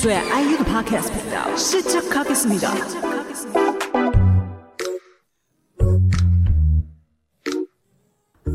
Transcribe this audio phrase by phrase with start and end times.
[0.00, 1.56] 저의 아이유 팟캐스트입니다.
[1.56, 2.68] 시작하겠습니다.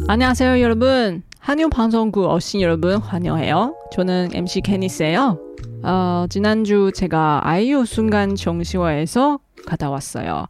[0.08, 1.22] 안녕하세요, 여러분.
[1.40, 3.76] 한유 방송국 어신 여러분 환영해요.
[3.92, 5.38] 저는 MC 케니스예요.
[5.84, 10.46] 어, 지난주 제가 아이유 순간 정시화에서 갔다 왔어요.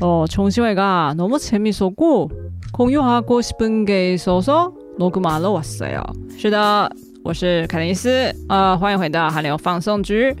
[0.00, 2.30] 어, 정시회가 너무 재밌었고
[2.72, 6.02] 공유하고 싶은 게 있어서 녹음하러 왔어요.
[6.40, 6.88] 제가
[7.28, 10.34] 我是凯尼斯，呃，欢迎回到韩流放送局。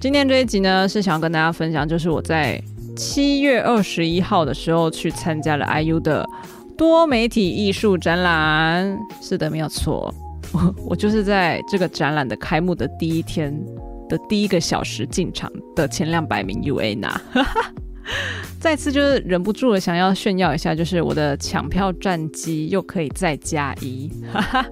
[0.00, 2.60] 今天这一集呢，是想要跟大家分享，就是我在
[2.96, 6.28] 七月二十一号的时候去参加了 IU 的
[6.76, 8.98] 多媒体艺术展览。
[9.20, 10.12] 是的，没有错，
[10.52, 13.56] 我 我就是在这个展览的开幕的第一天
[14.08, 17.20] 的第一个小时进场的前两百名 UA 拿。
[18.58, 24.10] 再次就是忍不住的想要炫耀一下，就是我的抢票战绩又可以再加一。
[24.32, 24.66] 哈哈。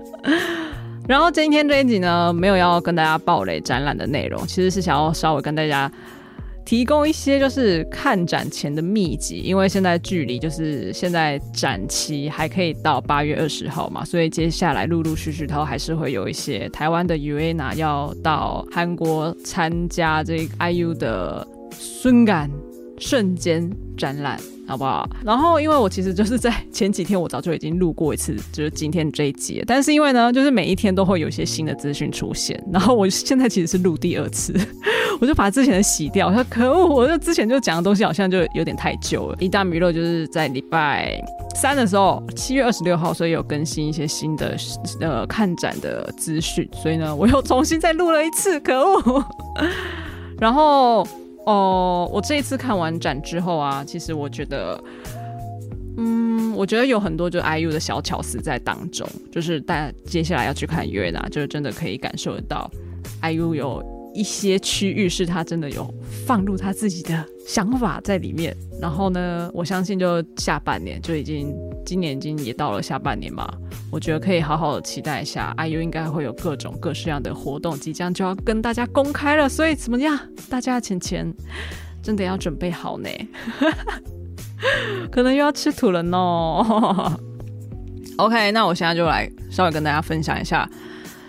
[1.10, 5.90] 然后今天这一集呢，没有要跟大家爆雷展览的内容，其实是想要稍微跟大家
[6.64, 22.48] 提供一些就是看展前的秘籍，因为现在距离就是现在展期还可以到八月二十号嘛，所以接下来陆陆续续都还是会有一些台湾的 UANA 要到韩国参加这个 IU 的瞬感
[22.98, 24.38] 瞬间展览。
[24.70, 25.08] 好不好？
[25.24, 29.64] 然后，因为我其实就是在 前几天，我早就已经录过一次，就是今天这一集。
[29.66, 34.54] 但是因为呢，就是每一天都会有一些新的资讯出现，然后我现在其实是录第二次，
[35.20, 36.28] 我就把之前的洗掉。
[36.28, 39.36] 我说可恶，我就之前就讲的东西好像就有点太旧了。
[39.40, 41.20] 一大米乐就是在礼拜
[41.56, 44.56] 三的时候，七月二十六号，所以有更新一些新的
[45.00, 49.24] 呃看展的资讯，所以呢，我又重新再录了一次，可恶。
[50.38, 51.04] 然后。
[51.46, 54.82] 哦，我这一次看完展之后啊，其实我觉得，
[55.96, 62.70] 嗯，我觉得有很多就 IU 的小巧思在当中，就是大家接下来要去看约拿就是真的可以感受得到
[63.22, 64.00] IU 有。
[64.12, 65.88] 一些区域是他真的有
[66.26, 68.52] 放入他自己的想法在里面，
[68.82, 71.54] 然后呢，我相信就下半年就已经，
[71.90, 73.52] 今年已经也到了下半年嘛，
[73.90, 80.16] 我觉得可以好好的期待一下，IU 应该会有各种各式样的活动即将就要跟大家公开了，所以怎么样，
[80.48, 81.34] 大家的钱钱
[82.00, 83.08] 真的要准备好呢，
[85.10, 86.16] 可能又要吃土了呢。
[88.18, 90.70] OK，那我现在就来稍微跟大家分享一下。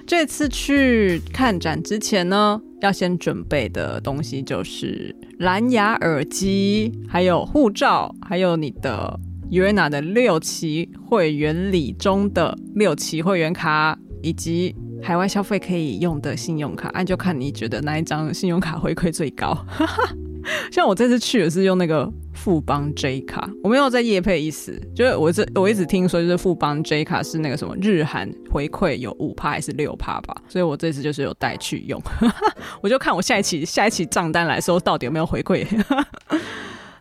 [0.05, 9.19] 这次去看展之前呢，要先准备的东西就是蓝牙耳机，还有护照，还有你的
[9.51, 14.73] UAENA 的六期会员礼中的六期会员卡，以及
[15.03, 16.87] 海外消费可以用的信用卡。
[16.89, 19.57] 按就看你觉得哪一张信用卡回馈最高。
[20.71, 32.01] 像我这次去的是用那个富邦 J 卡，我没有在夜配意思，就是我这我一直听说就是富邦 J 卡是那个什么日韩回馈有五趴还是六趴吧，所以我这次就是有带去用，
[32.81, 35.67] 我就看我下一期下一期账单来说到底有没有回馈。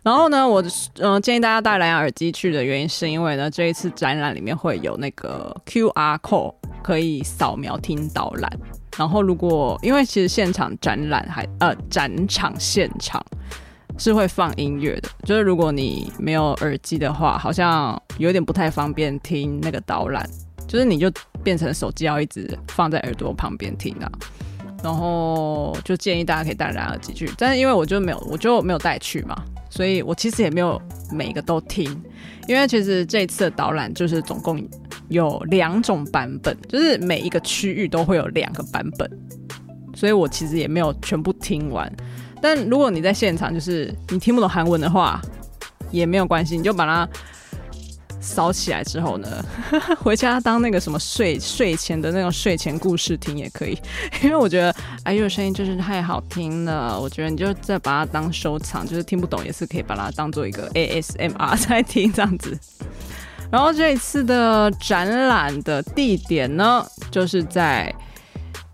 [0.03, 0.61] 然后呢，我
[0.99, 8.51] 嗯、呃、建议大家带蓝牙耳机去的原因是因为呢这一次展览里面会有那个 QR code 可以扫描听导览。
[8.97, 13.23] 然后，如果因为其实现场展览还呃展场现场
[13.97, 20.29] 是会放音乐的，就是如果你没有耳机的话，好像有点不太方便听那个导览，
[20.67, 21.09] 就是你就
[21.41, 24.11] 变成手机要一直放在耳朵旁边听啊。
[24.83, 29.35] 然后就建议大家可以带蓝牙耳机去，但是因为我就没有我就没有带去嘛，
[29.69, 30.81] 所以我其实也没有
[31.11, 31.85] 每一个都听，
[32.47, 34.61] 因为其实这一次的导览就是总共。
[35.09, 39.11] 有两种版本，就是每一个区域都会有两个版本，
[39.93, 41.93] 所以我其实也没有全部听完。
[42.41, 45.21] 但如果你在现场，就是你听不懂韩文的话，
[45.91, 47.05] 也没有关系，你就把它
[48.21, 49.27] 扫起来之后呢，
[49.99, 53.77] 回家当那个什么睡睡前的那种睡前故事听也可以。
[54.23, 54.73] 因为我觉得
[55.03, 62.57] IU 的声音就是太好听了，我觉得你就再把它当收藏，就是听不懂也是可以把它当做一个 ASMR 在听这样子。
[63.51, 67.93] 然后这一次的展览的地点呢，就是在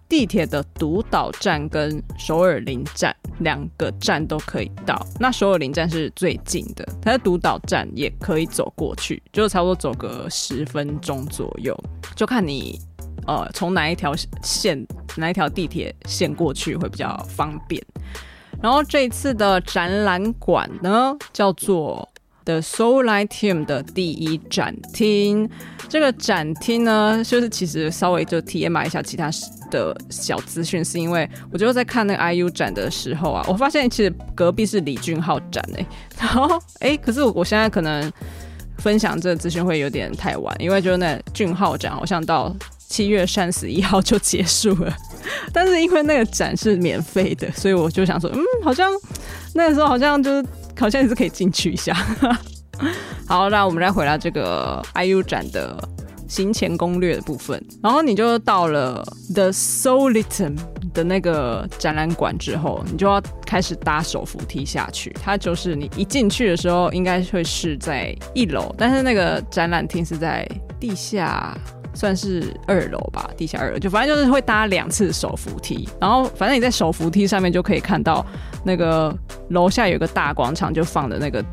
[0.10, 5.06] 地铁的独岛站跟首尔林站两个站都可以到。
[5.20, 11.78] 那首尔林站是最近的，它的独岛站也可以走过去，就差不多走个十分钟左右，
[12.16, 12.80] 就看你
[13.26, 14.86] 呃从哪一条线
[15.18, 17.84] 哪一条地铁线过去会比较方便。
[18.62, 22.08] 然后这一次的展览馆呢，叫做
[22.48, 25.50] The Soliteum 的第一展厅。
[25.90, 29.30] 这个展厅呢，就是其实稍微就 TMI 一下其他
[29.70, 35.86] 的小资讯，是因为我就在看那个 IU 展的时候啊，我发现其实隔壁是李俊浩展哎、
[36.20, 38.10] 然后哎，可是我我现在可能
[38.78, 42.56] 分享这个资讯会有点太晚，因为就是那俊浩展好像到
[42.88, 44.94] 七月三十一号就结束了，
[45.52, 48.90] 但是因为那个展是免费的，所以我就想说，嗯，好像
[49.54, 50.46] 那个时候好像就是
[50.78, 51.94] 好像也是可以进去一下。
[53.28, 55.78] 好，那我们再回到这个 IU 展的
[56.28, 57.62] 行前攻略的部分。
[57.82, 59.04] 然后你就到了
[59.34, 60.58] The Soliteum
[60.94, 65.14] 的那个展览馆之后，你就要开始搭手扶梯下去。
[65.22, 70.48] 它就是你一进去的时候，应该会是在一楼，但是那个展览厅是在
[70.80, 71.58] 地下，
[71.98, 73.80] 算是二楼吧，地下二楼。
[73.80, 78.26] 就反正就是会搭两次手扶梯，然后反正你在手扶梯上面就可以看到
[78.64, 79.14] 那个
[79.50, 81.44] 楼下有个大广场，就放的那个。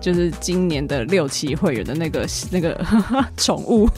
[0.00, 2.78] 就是今年的六期会员的那个 那个
[3.38, 3.88] 宠物，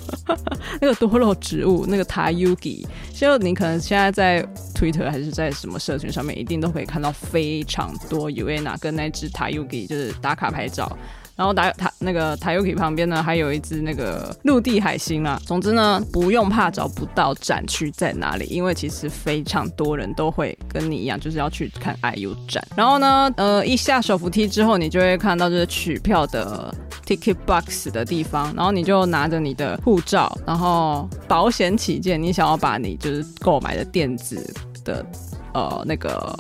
[0.81, 4.41] 那个多肉植物，那个 Tayuki，就你可能现在在
[4.73, 10.97] Twitter 还是在什么社群上面，一定都可以看到非常多 Uena 跟那只 Tayuki 就是打卡拍照。
[11.37, 15.39] 然后打塔那个台 Yuki 旁边呢，还有一只那个陆地海星啦。
[15.45, 22.67] 总之呢，不用怕找不到展区在哪里，因为其实非常多人都会跟你一样，就是要去看 IU 展。
[22.75, 26.75] 然后呢，呃，一下手扶梯之后，你就会看到就是取票的
[27.05, 34.43] Ticket Box 的地方，然后你就拿着你的护照，然后保险起见，你想要把你就是购买的电子
[34.85, 35.05] 的
[35.53, 36.35] 呃那个。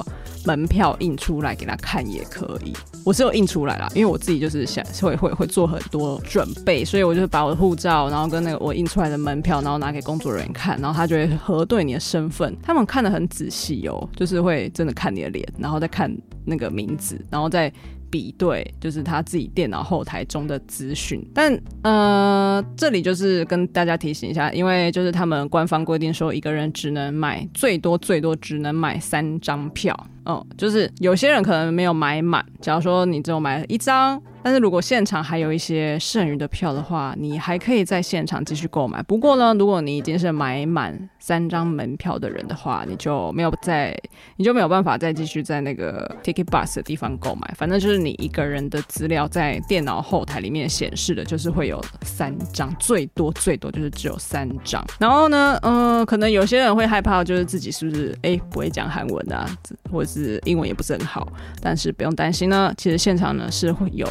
[0.46, 2.72] 门票印出来给他看也可以，
[3.04, 16.10] 我是有印出来啦，因为我自己就是想会会会做很多准备，所以我就把我的护照，然后跟那个我印出来的门票，然后拿给工作人员看，然后他就会核对你的身份，他们看的很仔细哦，就是会真的看你的脸，然后再看
[16.44, 17.72] 那个名字，然后再。
[18.16, 34.18] 比对就是他自己电脑后台中的资讯，但呃，这里就是跟大家提醒一下，因为就是他们官方规定说，一个人只能买最多最多只能买三张票，哦，就是有些人可能没有买满，假如说你只有买了一张。
[34.46, 39.02] 但是如果现场还有一些剩余的票的话，你还可以在现场继续购买。
[39.02, 43.92] 不过呢，如果你已经是买满三张门票的人的话，你就没有再，
[44.36, 47.52] 你就没有办法再继续在那个 Ticket Bus 的地方购买。
[47.56, 54.80] 反正就是你一个人的资料在电脑后台里面显示的，就是会有三张，最多最多就是只有三张。
[55.00, 59.44] 然后呢，嗯、呃，可能有些人会害怕，就是自己是不是哎不会讲韩文啊，
[59.90, 61.26] 或者是英文也不是很好。
[61.60, 64.06] 但是不用担心呢，其实现场呢是会有。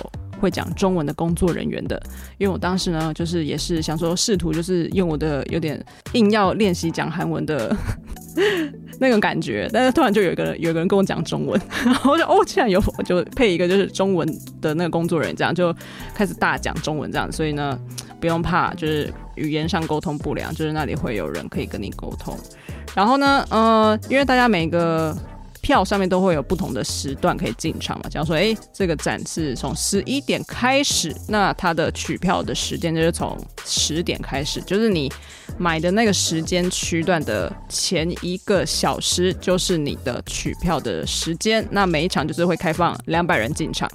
[0.45, 1.99] 会讲中文的工作人员的，
[2.37, 5.83] 因为我当时呢，就是也是想说试图就是用我的有点
[6.13, 7.75] 硬要练习讲韩文的
[8.99, 14.27] 那种感觉，但是突然就有一个人有一个人跟我讲中文，然 后我就哦，竟然有我就配一个就是中文
[14.61, 15.75] 的那个工作人员，这样就
[16.13, 17.79] 开始大讲中文这样，所以呢
[18.21, 22.37] 不用怕，就是语言上沟通不良，就是那里会有人可以跟你沟通，
[22.93, 25.17] 然后呢，呃，因为大家每个。
[25.65, 28.07] 票上面都会有不同的时段可以进场嘛。
[28.07, 33.35] 假如说，哎，这个展是从十一点开始，那它的取票的时间就是从
[33.65, 35.11] 十点开始，就是你
[35.57, 41.67] 买的那个时间区段的前一个小时就是你的取票的时间。
[41.71, 43.89] 那每一场就是会开放两百人进场，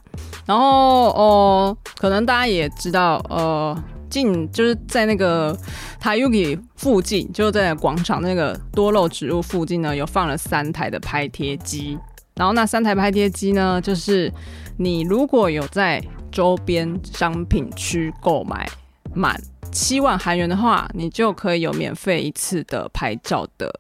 [0.47, 3.81] 然后哦，可能大家也知道，呃。
[4.11, 5.57] 进就是在那个
[6.03, 11.97] Tayuki 附近，就在广场那个多肉植物附近呢，有放了三台的拍贴机。
[12.35, 14.33] 然后那三台拍贴机呢，就是
[14.77, 16.03] 你如果有在
[16.33, 18.69] 周边商品区购买
[19.15, 19.41] 满
[19.71, 23.71] 七万韩元的话，你就可以有免费一次的拍照的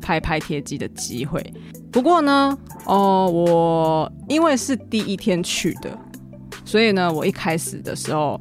[0.00, 1.40] 拍拍贴机的机会。
[1.90, 5.96] 不过呢，哦，我因为是第一天去的，
[6.64, 8.40] 所以呢，我一开始的时候。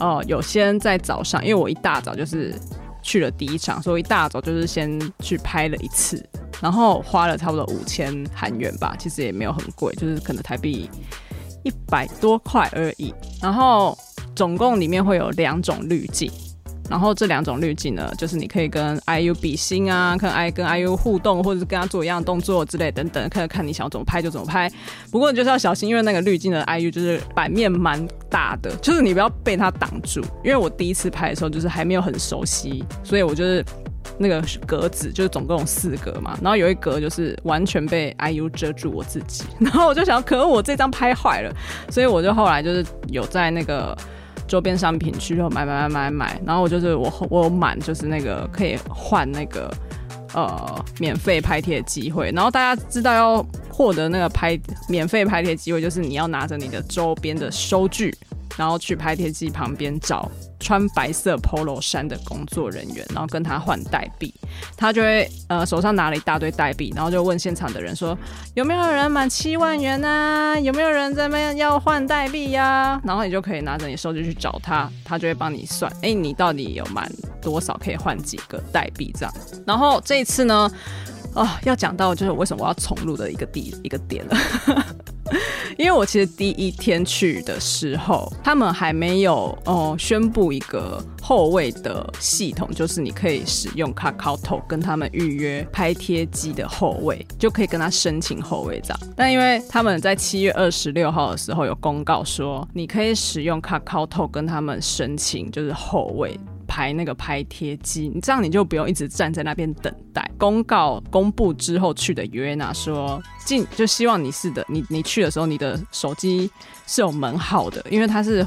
[0.00, 2.54] 哦、呃，有先在早上，因为我一大早就是
[3.02, 6.22] 去了第一场，所以一大早就是先去拍了一次，
[6.60, 10.90] 然后花了差不多五千韩元吧，其实也没有很贵，就是可能台币
[11.64, 13.14] 一百多块而已。
[13.40, 13.96] 然后
[14.34, 16.30] 总共里面会有两种滤镜。
[16.88, 24.70] 然后这两种滤镜呢，就是你可以跟 IU 比心啊，跟 I 跟 IU 互动，或者是跟他做一样的动作之类等等，看看你想怎么拍就怎么拍。
[25.10, 30.20] 不过你就是要小心，因为那个滤镜的 IU 就是版面蛮大的，就是你不要被它挡住。
[30.44, 33.64] 因为我第一次拍的时候就是还没有很熟悉，所以我就是
[34.18, 41.52] 那个格子就是总共有四格嘛，然后有一格就是完全被 IU 遮住我自己， 然后我就想，可恶我这张拍坏了，
[41.90, 43.96] 所以我就后来就是有在那个。
[44.46, 49.72] 周边商品区就买买买买买，然后我就是我我有满就是那个可以换那个
[50.34, 58.14] 呃免费拍贴的机会，然后大家知道要获得那个拍免费拍贴机会，就是你要拿着你的周边的收据，
[58.56, 64.32] 然后去拍贴机旁边找穿白色 polo 衫的工作人员，然后跟他换代币。
[64.76, 68.16] 他就会呃手上拿了一大堆代币，然后就问现场的人说：
[68.54, 70.58] 有没有人满七万元啊？
[70.58, 73.00] 有没有人在那边要换代币呀？
[73.04, 77.10] 然后你就可以拿着你收据去找他，他就会帮你算，哎，你到底有满
[77.42, 79.34] 多少可以换几个代币这样。
[79.66, 80.70] 然后这一次呢？
[81.34, 84.86] 哦，要讲到就是为什么我要重录的一个地一个点了，
[85.78, 99.00] 因为我其实第一天去的时候，他们还没有哦宣布一个后位的系统，就是你可以使用 KakaoTalk 跟他们预约拍贴机的后位，就可以跟他申请后位这样。
[99.14, 106.38] 但因为他们在七月二十六号的时候有公告说，你可以使用 KakaoTalk 跟他们申请就是后位。
[106.76, 110.30] 排那个拍贴机，你这样你就不用一直站在那边等待。
[110.36, 116.50] 公告公布之后去的约娜说进，就希望你是的，你你去的时候你的手机
[116.86, 118.46] 是有门号的，因为它是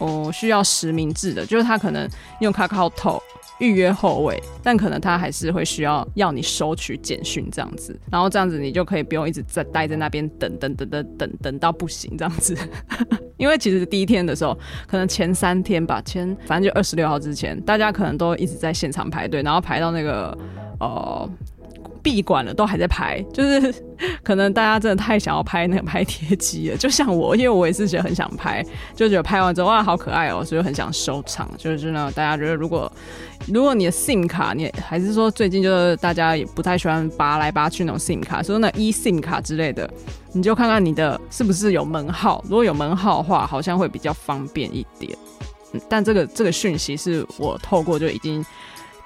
[0.00, 3.22] 哦需要实名制的，就是他可能用 KakaoTalk
[3.60, 12.56] 预约后位，但可能他还是会需要要你收取简讯这样子，然后这样子你就可以不用一直在待在那边等等等等等等到不行这样子。
[13.36, 20.36] 因为其实第一天的时候，可能前三天吧，前反正就二十六号之前，大家可能都一直在现场排队，然后排到那个
[20.80, 21.30] 呃。
[22.08, 23.74] 闭馆了，都还在拍，就是
[24.24, 28.64] 可能大家真的太想要拍那个拍贴机了，就像我，因为我也是觉得很想拍，
[28.96, 31.46] 就觉得拍完之后哇好可爱哦，所以很想收藏。
[31.58, 32.90] 就是呢，大家觉得如果
[33.46, 39.88] 如果你的 SIM 卡，你还是说最近就是大家也不太喜欢拔来拔去那种 SIM 卡，说那 eSIM 卡之类的，
[40.32, 45.14] 你就看看你的是不是有门号，如果有门号的话，好像会比较方便一点。
[45.74, 48.42] 嗯，但这个这个讯息是我透过就已经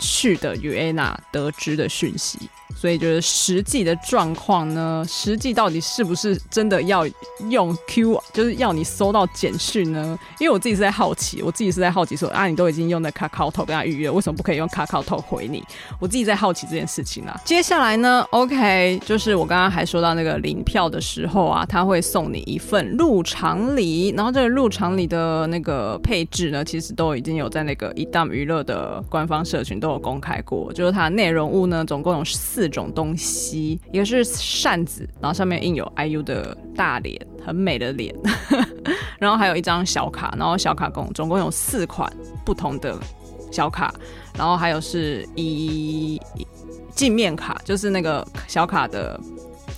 [0.03, 2.39] 去的 u a n a 得知的讯息。
[2.75, 7.07] 所以就是实际的状况呢，实际到底是不是真的要
[7.51, 10.19] 用 Q，就是要你收到简讯呢？
[10.41, 15.63] 因为我自己是在好奇，我自己是在好奇说啊，你都已经用的 KakaoTalk 跟他预约，为什么不可以用 KakaoTalk 回你？
[16.01, 17.39] 我自己在好奇这件事情啊。
[17.45, 32.53] 接下来呢，OK，就是我刚刚还说到那个领票的时候啊，他会送你一份入场礼，然后这个入场礼的那个配置呢，其实都已经有在那个 EDAM 娱乐的官方社群都有公开过，就是它内容物呢，总共有四。
[32.53, 38.15] 四种东西，一个是扇子，然后上面印有 IU 的大脸，很美的脸，
[39.19, 42.13] 然后还有一张小卡，然后小卡共总共有四款
[42.45, 42.97] 不同的
[43.51, 43.93] 小卡，
[44.37, 46.21] 然后还有是一
[46.95, 49.19] 镜面卡，就是那个小卡的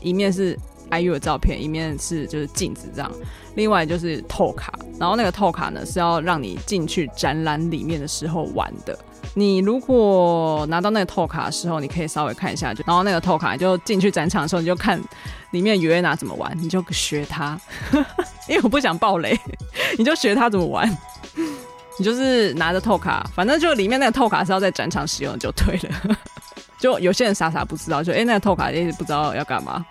[0.03, 0.59] 一面是
[0.91, 3.11] IU 的照片，一面是就是镜子这样，
[3.55, 8.99] 另外就是透卡，然后那个透卡呢是要让你进去展览里面的时候玩的。
[9.37, 15.01] 你如果拿到那个透卡的时候，你可以稍微看一下，就然后那个透卡就进去展场的时候，你就看
[15.51, 17.59] 里面 Uaena 怎么玩，你就学他，
[18.49, 19.37] 因为我不想爆雷，
[19.99, 20.89] 你就学他怎么玩，
[21.99, 26.17] 你就是拿着透卡，反正就里面那个透卡是要在展场使用就对了，
[26.79, 29.85] 就有些人傻傻不知道，就哎、那个透卡一直不知道要干嘛，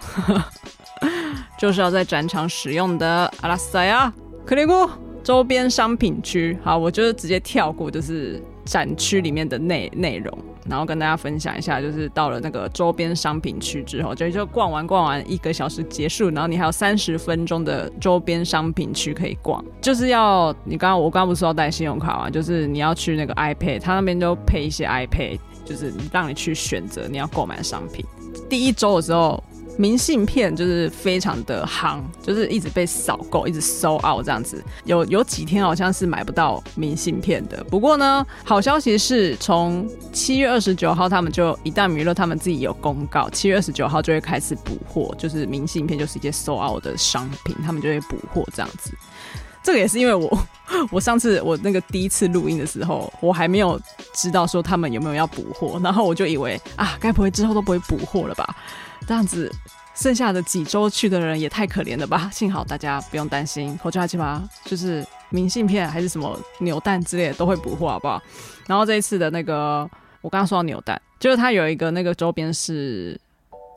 [1.60, 3.30] 就是要在展场使用的。
[3.42, 4.14] 阿拉斯呀，
[4.46, 4.90] 克里古
[5.22, 8.42] 周边商品区，好，我就直接跳过，就是。
[8.66, 22.30] 展区里面的内内容，然后跟大家分享一下，就是到了那个周边商品区之后，就就逛完逛完一个小时结束，然后你还有三十分钟的周边商品区可以逛，就是要你刚刚我刚刚不是说要带信用卡吗？
[22.30, 28.06] 就是你要去那个 iPad，他那边就配一些 iPad，就是让你去选择你要购买的商品。
[28.50, 29.44] 第一周的时候。
[29.78, 34.64] 明信片就是非常的夯，就是一直被扫购，一直收 out 这样子。
[34.86, 37.64] 有有几天好像是买不到明信片的。
[37.66, 48.92] 不过呢，好消息是从七月二十九号，他们就一旦娱乐他们自己有公告，七月二十九号就会开始补货，就是明信片就是一些收 out 的商品，他们就会补货这样子。
[49.64, 50.48] 这个也是因为我
[50.92, 53.80] 我上次我那个第一次录音的时候，我还没有
[54.14, 58.56] 知道说他们有没有要补货，然后我就以为啊，该不会之后都不会补货了吧？
[59.08, 59.52] 这样子，
[59.96, 62.30] 剩下的几周去的人也太可怜了吧！
[62.32, 68.22] 幸好大家不用担心，口罩阿七八就是明信片还是什么扭蛋之类的都会补货，好不好？
[68.68, 69.90] 然后这一次的那个，
[70.22, 73.20] 我刚刚说到扭蛋，就是它有一个那个周边是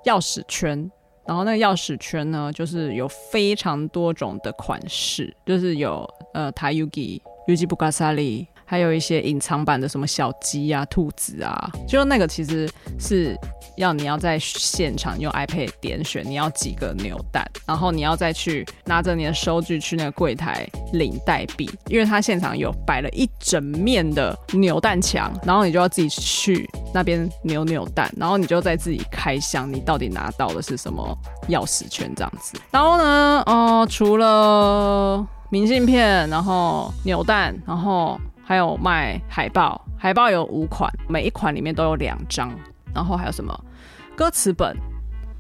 [0.05, 0.91] 钥匙圈，
[1.27, 12.69] 然后那个钥匙圈呢，就是有非常多种的款式，就是有呃 Tayugi、Yuji Bukasali 还有一些隐藏版的什么小鸡啊、兔子啊，就那个其实
[12.99, 13.37] 是
[13.77, 31.17] 要你要在现场用 iPad 点选你要几个扭蛋，然后你要再去拿着你的收据去那个柜台领代币，因为他现场有摆了一整面的扭蛋墙，然后你就要自己去那边扭扭蛋，然后你就再自己开箱，你到底拿到的是什么
[31.49, 32.59] 钥匙圈这样子。
[32.73, 38.19] 然后呢，哦、除了明信片，然后扭蛋，然后。
[38.47, 42.57] 还有卖海报，海报有五款，每一款里面都有两张。
[42.95, 43.53] 然后还有什么
[44.17, 44.77] 歌词本？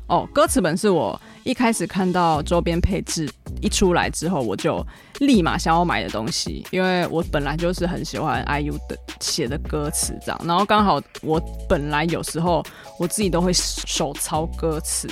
[0.08, 3.28] 哦，歌词本是我一开始看到周边配置
[3.60, 4.84] 一出来之后，我就
[5.20, 10.40] 立马想要买的东西，因为我本来就是很喜欢 IU 的写的歌词这样。
[10.44, 12.62] 然后刚好我本来有时候
[12.98, 15.08] 我自己都会手抄歌词，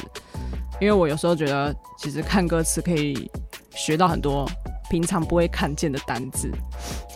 [0.81, 3.31] 因为我有时候觉得其实看歌词可以
[3.77, 4.49] 学到很多。
[4.91, 6.49] 平常不会看见的单字，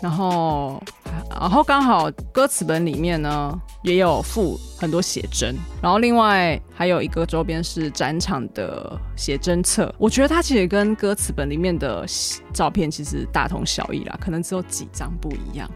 [0.02, 0.82] 然后，
[1.30, 9.94] 然后刚好歌词本里面呢也有附很多写真，然后另外还有一个周边是展场的写真册。
[9.98, 12.06] 我觉得它其实跟歌词本里面的
[12.54, 15.70] 照片其实大同小异啦，可能只有几张不一样，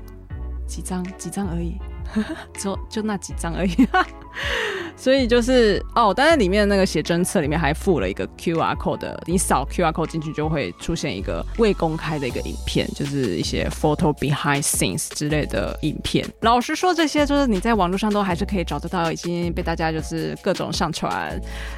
[0.66, 1.76] 几张几张而已，
[2.56, 3.72] 只就那几张而已。
[4.96, 16.24] 所以就是哦，但是里面那个写真册里面还附了一个 QR code 的，你扫 QR code 进去就会出现一个未公开的一个影片，就是一些 photo behind scenes 之类的影片。
[16.42, 21.36] 老实说，这些就是你在网络上都还是可以找得到，已经被大家就是各种上传。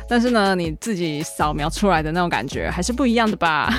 [0.08, 3.72] 但是呢，你自己扫描出来的那种感觉还是不一样的吧。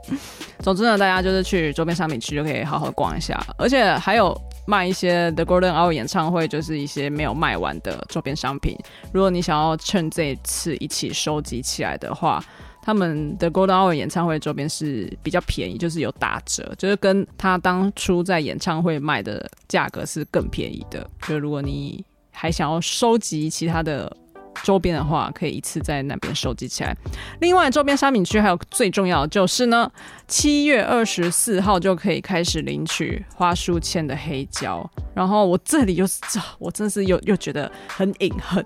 [0.62, 4.34] 总之呢，大家就是去周边商品区就可以好好逛一下，而且还有。
[4.70, 8.76] 卖一些 The Golden Hour 演唱会，就是一些没有卖完的周边商品。
[9.12, 12.42] 如果你想要趁这次一起收集起来的话，
[12.82, 21.08] 他们的 Golden Hour 演唱会周边是比较便宜，就是有打折，就是跟他当初在演唱会卖的价格是更便宜的。
[21.26, 24.14] 就如果你还想要收集其他的。
[24.62, 26.96] 周边的话，可以一次在那边收集起来。
[27.40, 29.90] 另外，周边商品区还有最重要的就是呢，
[30.26, 34.88] 七月二十四号就可以开始领取花书签的黑胶。
[35.14, 36.20] 然后我这里就是，
[36.58, 38.64] 我真是又又觉得很隐恨，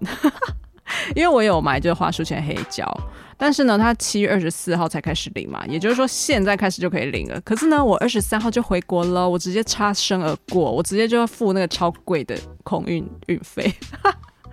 [1.14, 2.87] 因为我有买这个花书签黑胶，
[3.38, 7.40] 但是呢，它七月二十四号才开始领嘛，也就是说现在开始就可以领了。
[7.40, 13.72] 可是呢，我二十三号就回国了，我直接擦身而过，我直接就要付那个超贵的空运运费。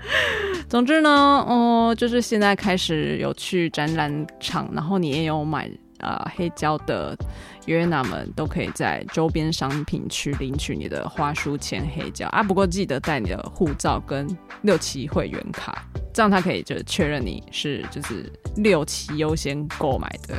[0.70, 7.18] 总之呢，哦，就是现在开始有去展览场，然后你也有买啊、黑胶的
[7.66, 12.42] 约娜们都可以在周边商品区领取你的花书签黑胶啊。
[12.42, 14.28] 不过记得带你的护照跟
[14.62, 15.84] 六期会员卡，
[16.14, 20.36] 这样他可以就确认你是就是六期优先购买的，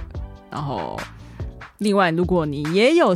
[0.51, 0.99] 然后。
[1.81, 3.15] 另外，如果你也有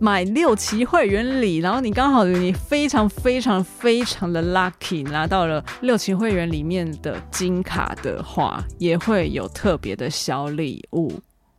[0.00, 11.12] 买六期会员礼，然后你刚好你非常非常非常的 lucky 拿到了六期会员里面的金卡的话，也会有特别的小礼物，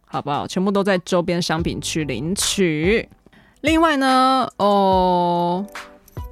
[0.08, 0.48] 好不好？
[0.48, 3.08] 全部都在周边商品区领取。
[3.62, 5.64] 另外呢，哦，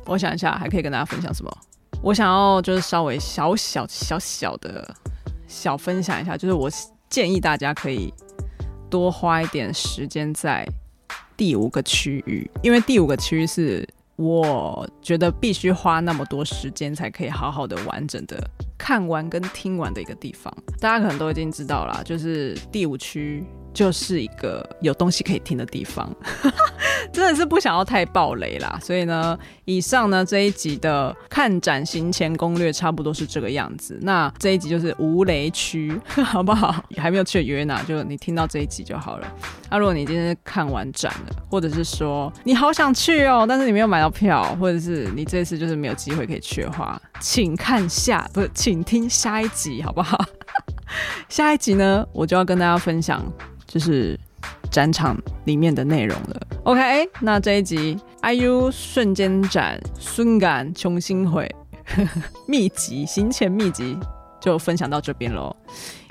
[0.08, 1.58] 我想一下还可以跟大家分享什么？
[2.02, 4.92] 我想要就是稍微小小小小的
[5.48, 6.68] 小分享一下，就是我
[7.12, 8.12] 建议大家可以。
[8.90, 10.68] 多花一点时间在
[11.36, 18.42] 第五个区域，因为第五个区域是我觉得必须花那么多时间才可以好好的完整的
[18.78, 20.54] 看完跟听完的一个地方。
[20.80, 23.44] 大家可能都已经知道了，就是第五区
[23.76, 26.10] 就是一个有东西可以听的地方。
[27.14, 33.98] 真的是不想要太爆雷啦，所以呢，以上呢这一集的看展行前攻略差不多是这个样子。
[34.02, 36.84] 那这一集就是无雷区， 好不好？
[36.98, 39.28] 还没有去约呢，就你听到这一集就好了。
[39.70, 50.18] 那、啊、如果你今天看完展了，或者是说你好想去哦，但是你没有买到票，或者是你这次就是没有机会可以去的话，请看下，不是，请听下一集，好不好？
[51.30, 53.24] 下一集呢，我就要跟大家分享，
[53.68, 54.20] 就是
[54.72, 56.42] 展场里面的内容了。
[56.64, 61.50] OK，那这一集 IU 瞬间展瞬感重新回
[62.48, 63.98] 秘籍行前秘籍
[64.40, 65.56] 就分享到这边喽。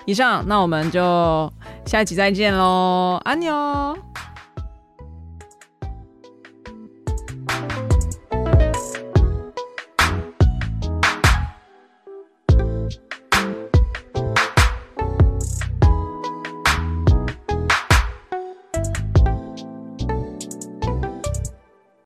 [0.06, 1.50] 以上，那我们就
[1.86, 3.96] 下一集再见喽，安哦。